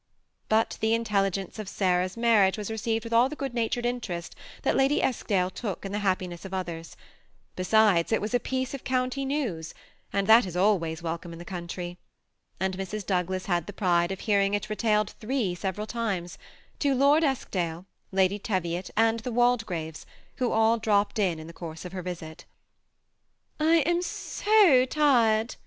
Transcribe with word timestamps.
But 0.49 0.79
the 0.81 0.95
intelligence 0.95 1.59
of 1.59 1.69
Sarah's 1.69 2.17
marriage 2.17 2.57
was 2.57 2.71
received 2.71 3.03
with 3.03 3.13
all 3.13 3.29
the 3.29 3.35
good 3.35 3.53
natured 3.53 3.85
interest 3.85 4.33
that 4.63 4.75
Lady 4.75 4.99
Eskdale 4.99 5.51
took 5.51 5.85
in 5.85 5.91
the 5.91 5.99
happiness 5.99 6.43
of 6.43 6.55
others; 6.55 6.97
besides, 7.55 8.11
it 8.11 8.19
was 8.19 8.33
a 8.33 8.39
piece 8.39 8.73
of 8.73 8.83
county 8.83 9.25
news, 9.25 9.75
and 10.11 10.25
that 10.25 10.47
is 10.47 10.57
always 10.57 11.03
welcome 11.03 11.33
in 11.33 11.37
the 11.37 11.45
country: 11.45 11.99
and 12.59 12.77
Mrs. 12.79 13.05
Douglas 13.05 13.45
had 13.45 13.67
the 13.67 13.73
pride 13.73 14.11
of 14.11 14.21
hearing 14.21 14.55
it 14.55 14.71
retailed 14.71 15.11
three 15.19 15.53
several 15.53 15.85
times,— 15.85 16.39
to 16.79 16.95
Lord 16.95 17.23
Eskdale, 17.23 17.85
Lady 18.11 18.39
Teviot, 18.39 18.89
and 18.97 19.19
the 19.19 19.31
Waldegraves, 19.31 20.07
who 20.37 20.51
all 20.51 20.79
dropped 20.79 21.19
in, 21.19 21.37
in 21.37 21.45
the 21.45 21.53
course 21.53 21.85
of 21.85 21.91
her 21.93 22.01
visit. 22.01 22.45
*< 23.05 23.59
I 23.59 23.81
am 23.85 24.01
so 24.01 24.83
tired 24.85 25.57